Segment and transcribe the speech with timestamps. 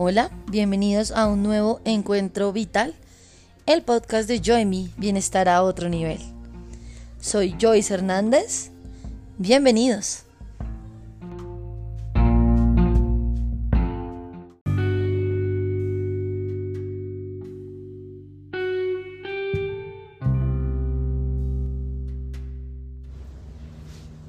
[0.00, 2.94] Hola, bienvenidos a un nuevo encuentro vital,
[3.66, 6.20] el podcast de Joy Bienestar a otro nivel.
[7.20, 8.70] Soy Joyce Hernández.
[9.38, 10.22] Bienvenidos.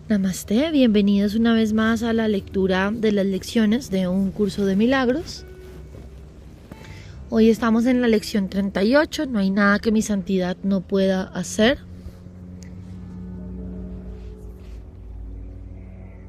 [0.07, 4.75] Namaste, bienvenidos una vez más a la lectura de las lecciones de un curso de
[4.75, 5.45] milagros.
[7.39, 11.77] Hoy estamos en la lección 38, no hay nada que mi santidad no pueda hacer.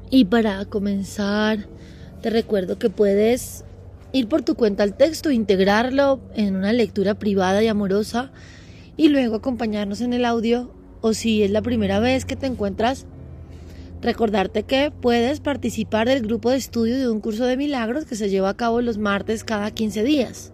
[0.09, 1.67] Y para comenzar,
[2.21, 3.65] te recuerdo que puedes
[4.13, 8.31] ir por tu cuenta al texto, integrarlo en una lectura privada y amorosa
[8.95, 13.05] y luego acompañarnos en el audio o si es la primera vez que te encuentras
[14.01, 18.29] Recordarte que puedes participar del grupo de estudio de un curso de milagros que se
[18.29, 20.53] lleva a cabo los martes cada 15 días.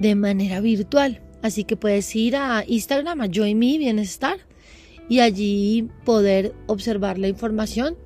[0.00, 1.22] De manera virtual.
[1.42, 4.38] Así que puedes ir a Instagram, a Joy Me Bienestar,
[5.08, 7.96] y allí poder observar la información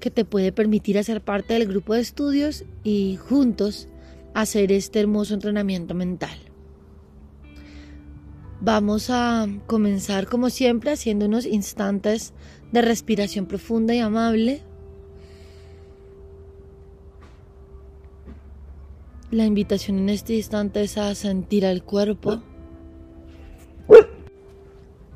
[0.00, 3.88] que te puede permitir hacer parte del grupo de estudios y juntos
[4.34, 6.38] hacer este hermoso entrenamiento mental.
[8.60, 12.34] Vamos a comenzar como siempre haciendo unos instantes
[12.72, 14.62] de respiración profunda y amable.
[19.30, 22.40] La invitación en este instante es a sentir al cuerpo,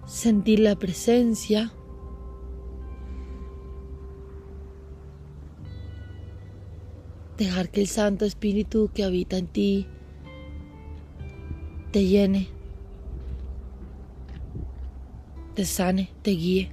[0.06, 1.72] sentir la presencia.
[7.38, 9.86] Dejar que el Santo Espíritu que habita en ti
[11.90, 12.48] te llene
[15.54, 16.70] te sane, te guíe.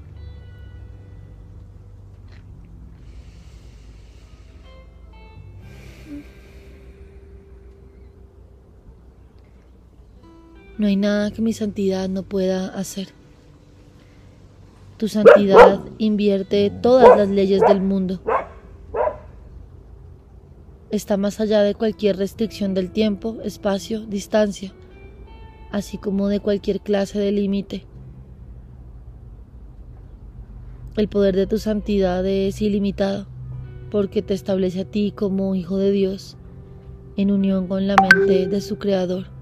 [10.79, 13.09] No hay nada que mi santidad no pueda hacer.
[14.95, 18.21] Tu santidad invierte todas las leyes del mundo.
[20.89, 24.73] Está más allá de cualquier restricción del tiempo, espacio, distancia,
[25.69, 27.85] así como de cualquier clase de límite.
[30.95, 33.27] El poder de tu santidad es ilimitado
[33.91, 36.37] porque te establece a ti como hijo de Dios
[37.17, 39.38] en unión con la mente de su Creador.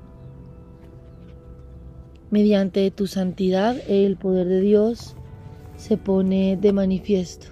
[2.30, 5.16] Mediante tu santidad el poder de Dios
[5.78, 7.48] se pone de manifiesto.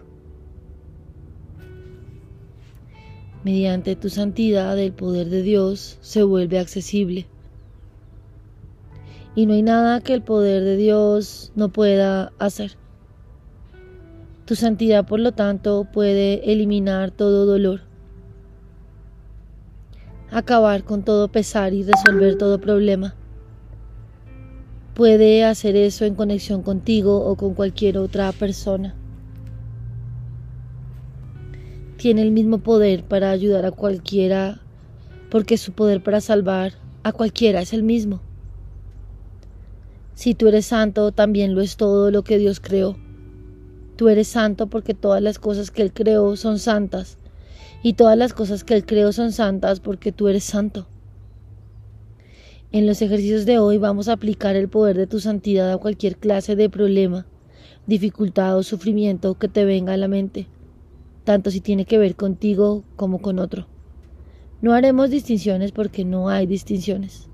[3.45, 7.25] Mediante tu santidad el poder de Dios se vuelve accesible.
[9.33, 12.71] Y no hay nada que el poder de Dios no pueda hacer.
[14.43, 17.81] Tu santidad, por lo tanto, puede eliminar todo dolor,
[20.31, 23.15] acabar con todo pesar y resolver todo problema.
[24.95, 28.95] Puede hacer eso en conexión contigo o con cualquier otra persona.
[31.97, 34.61] Tiene el mismo poder para ayudar a cualquiera
[35.29, 38.21] porque su poder para salvar a cualquiera es el mismo.
[40.13, 42.95] Si tú eres santo, también lo es todo lo que Dios creó.
[43.97, 47.17] Tú eres santo porque todas las cosas que Él creó son santas.
[47.83, 50.87] Y todas las cosas que Él creó son santas porque tú eres santo.
[52.71, 56.17] En los ejercicios de hoy vamos a aplicar el poder de tu santidad a cualquier
[56.17, 57.25] clase de problema,
[57.85, 60.47] dificultad o sufrimiento que te venga a la mente,
[61.23, 63.67] tanto si tiene que ver contigo como con otro.
[64.61, 67.29] No haremos distinciones porque no hay distinciones.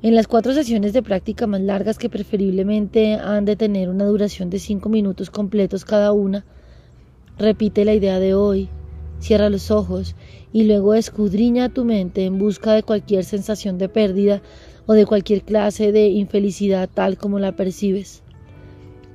[0.00, 4.48] En las cuatro sesiones de práctica más largas que preferiblemente han de tener una duración
[4.48, 6.46] de cinco minutos completos cada una,
[7.36, 8.68] repite la idea de hoy,
[9.18, 10.14] cierra los ojos
[10.52, 14.42] y luego escudriña tu mente en busca de cualquier sensación de pérdida
[14.86, 18.22] o de cualquier clase de infelicidad tal como la percibes.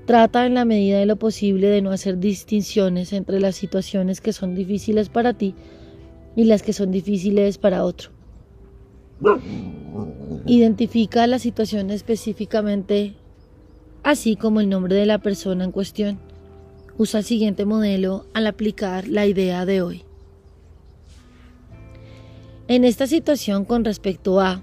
[0.05, 4.33] Trata en la medida de lo posible de no hacer distinciones entre las situaciones que
[4.33, 5.53] son difíciles para ti
[6.35, 8.09] y las que son difíciles para otro.
[10.45, 13.13] Identifica la situación específicamente,
[14.01, 16.19] así como el nombre de la persona en cuestión.
[16.99, 20.03] Usa el siguiente modelo al aplicar la idea de hoy.
[22.67, 24.61] En esta situación con respecto a,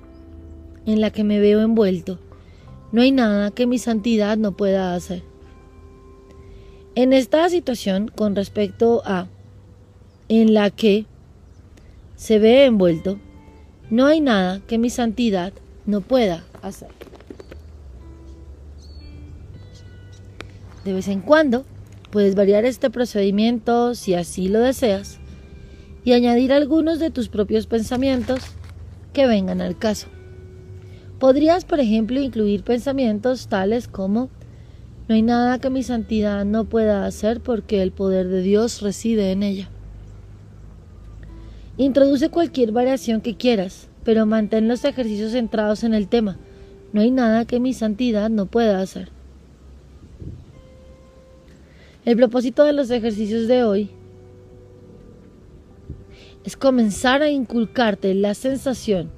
[0.84, 2.18] en la que me veo envuelto,
[2.92, 5.22] no hay nada que mi santidad no pueda hacer.
[6.94, 9.28] En esta situación con respecto a,
[10.28, 11.06] en la que
[12.16, 13.18] se ve envuelto,
[13.88, 15.54] no hay nada que mi santidad
[15.86, 16.90] no pueda hacer.
[20.84, 21.64] De vez en cuando
[22.10, 25.18] puedes variar este procedimiento si así lo deseas
[26.04, 28.40] y añadir algunos de tus propios pensamientos
[29.12, 30.06] que vengan al caso.
[31.18, 34.30] Podrías, por ejemplo, incluir pensamientos tales como
[35.08, 39.30] no hay nada que mi santidad no pueda hacer porque el poder de Dios reside
[39.30, 39.70] en ella.
[41.76, 46.38] Introduce cualquier variación que quieras, pero mantén los ejercicios centrados en el tema.
[46.92, 49.15] No hay nada que mi santidad no pueda hacer.
[52.06, 53.90] El propósito de los ejercicios de hoy
[56.44, 59.10] es comenzar a inculcarte la sensación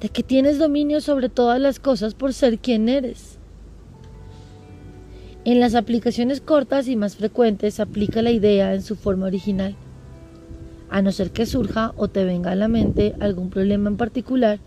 [0.00, 3.40] de que tienes dominio sobre todas las cosas por ser quien eres.
[5.44, 9.74] En las aplicaciones cortas y más frecuentes aplica la idea en su forma original,
[10.90, 14.60] a no ser que surja o te venga a la mente algún problema en particular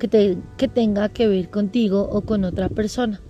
[0.00, 3.20] que, que tenga que ver contigo o con otra persona.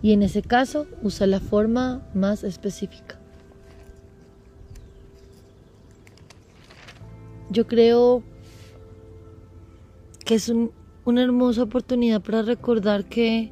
[0.00, 3.18] Y en ese caso usa la forma más específica.
[7.50, 8.22] Yo creo
[10.24, 10.52] que es
[11.04, 13.50] una hermosa oportunidad para recordar que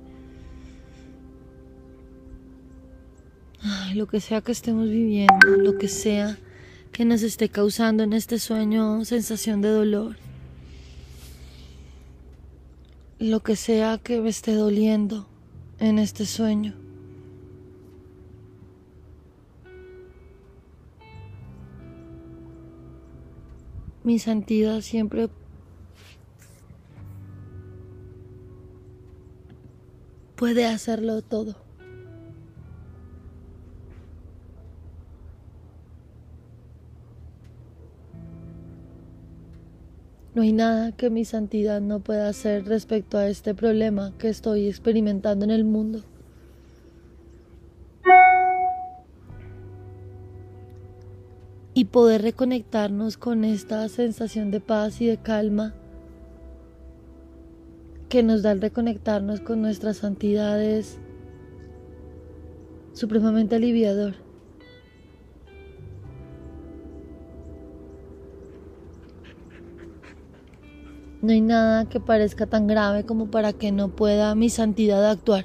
[3.95, 6.39] lo que sea que estemos viviendo, lo que sea
[6.93, 10.17] que nos esté causando en este sueño sensación de dolor,
[13.19, 15.27] lo que sea que me esté doliendo
[15.79, 16.75] en este sueño.
[24.05, 25.29] Mi santidad siempre
[30.37, 31.66] puede hacerlo todo.
[40.37, 44.69] No hay nada que mi santidad no pueda hacer respecto a este problema que estoy
[44.69, 46.03] experimentando en el mundo.
[51.73, 55.73] Y poder reconectarnos con esta sensación de paz y de calma
[58.11, 60.99] que nos da el reconectarnos con nuestras santidades
[62.93, 64.26] supremamente aliviador.
[71.27, 75.45] No hay nada que parezca tan grave como para que no pueda mi santidad actuar.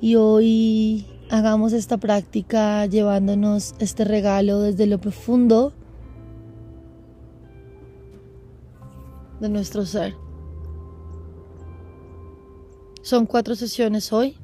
[0.00, 5.72] Y hoy hagamos esta práctica llevándonos este regalo desde lo profundo
[9.38, 10.16] de nuestro ser.
[13.00, 14.36] Son cuatro sesiones hoy,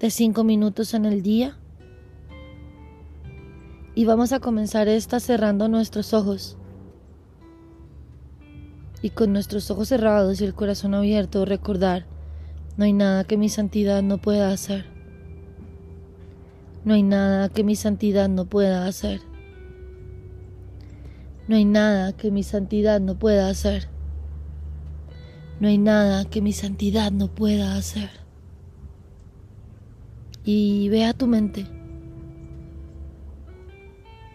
[0.00, 1.58] de cinco minutos en el día
[3.96, 6.58] y vamos a comenzar esta cerrando nuestros ojos.
[9.00, 12.04] Y con nuestros ojos cerrados y el corazón abierto recordar,
[12.76, 14.84] no hay nada que mi santidad no pueda hacer.
[16.84, 19.22] No hay nada que mi santidad no pueda hacer.
[21.48, 23.88] No hay nada que mi santidad no pueda hacer.
[25.58, 28.10] No hay nada que mi santidad no pueda hacer.
[30.44, 31.85] Y ve a tu mente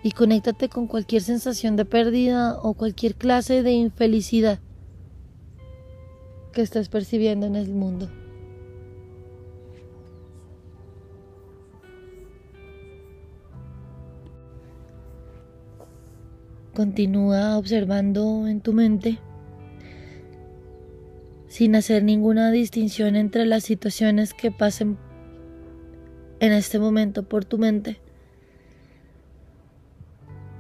[0.03, 4.59] y conéctate con cualquier sensación de pérdida o cualquier clase de infelicidad
[6.53, 8.09] que estés percibiendo en el mundo.
[16.73, 19.19] Continúa observando en tu mente
[21.47, 24.97] sin hacer ninguna distinción entre las situaciones que pasen
[26.39, 28.00] en este momento por tu mente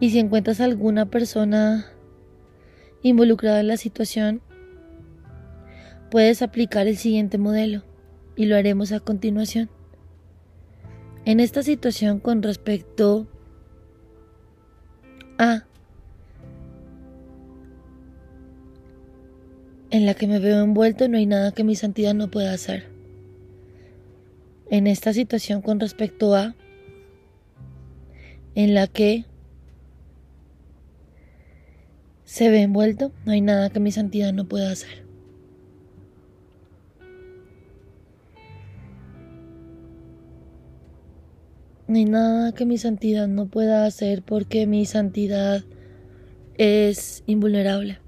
[0.01, 1.85] y si encuentras alguna persona
[3.03, 4.41] involucrada en la situación,
[6.09, 7.83] puedes aplicar el siguiente modelo
[8.35, 9.69] y lo haremos a continuación.
[11.23, 13.27] En esta situación con respecto
[15.37, 15.65] a
[19.91, 22.87] en la que me veo envuelto no hay nada que mi santidad no pueda hacer.
[24.71, 26.55] En esta situación con respecto a
[28.55, 29.25] en la que
[32.31, 35.03] se ve envuelto, no hay nada que mi santidad no pueda hacer.
[41.89, 45.65] No hay nada que mi santidad no pueda hacer porque mi santidad
[46.57, 47.99] es invulnerable.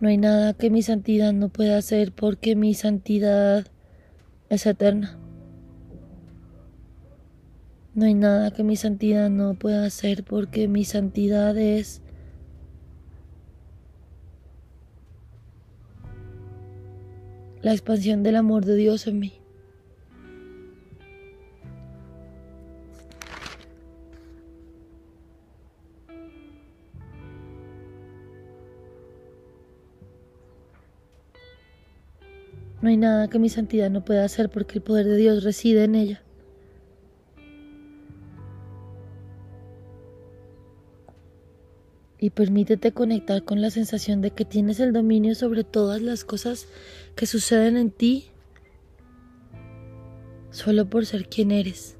[0.00, 3.68] No hay nada que mi santidad no pueda hacer porque mi santidad
[4.48, 5.20] es eterna.
[7.92, 12.02] No hay nada que mi santidad no pueda hacer porque mi santidad es
[17.62, 19.32] la expansión del amor de Dios en mí.
[32.80, 35.84] No hay nada que mi santidad no pueda hacer porque el poder de Dios reside
[35.84, 36.22] en ella.
[42.20, 46.68] Y permítete conectar con la sensación de que tienes el dominio sobre todas las cosas
[47.16, 48.30] que suceden en ti
[50.50, 51.96] solo por ser quien eres.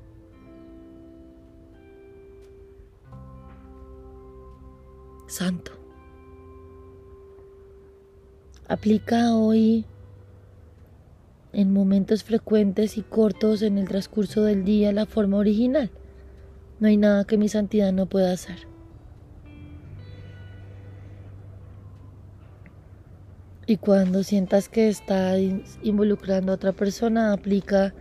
[5.26, 5.72] Santo.
[8.68, 9.84] Aplica hoy
[11.52, 15.90] en momentos frecuentes y cortos en el transcurso del día la forma original.
[16.78, 18.69] No hay nada que mi santidad no pueda hacer.
[23.70, 25.38] Y cuando sientas que estás
[25.84, 27.94] involucrando a otra persona, aplica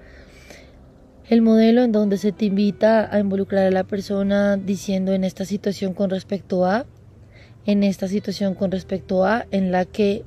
[1.29, 5.45] el modelo en donde se te invita a involucrar a la persona diciendo en esta
[5.45, 6.87] situación con respecto a,
[7.67, 10.23] en esta situación con respecto a, en la que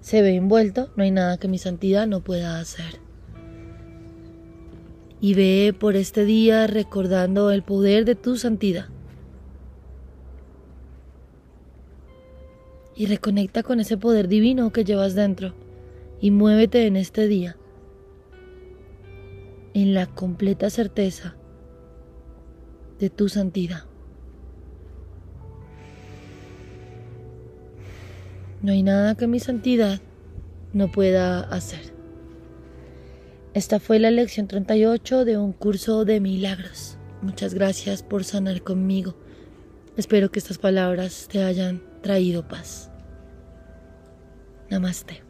[0.00, 3.00] se ve envuelto, no hay nada que mi santidad no pueda hacer.
[5.20, 8.86] Y ve por este día recordando el poder de tu santidad.
[13.00, 15.54] Y reconecta con ese poder divino que llevas dentro.
[16.20, 17.56] Y muévete en este día.
[19.72, 21.34] En la completa certeza
[22.98, 23.84] de tu santidad.
[28.60, 30.02] No hay nada que mi santidad
[30.74, 31.94] no pueda hacer.
[33.54, 36.98] Esta fue la lección 38 de un curso de milagros.
[37.22, 39.14] Muchas gracias por sanar conmigo.
[39.96, 42.90] Espero que estas palabras te hayan traído paz.
[44.70, 45.29] Namaste.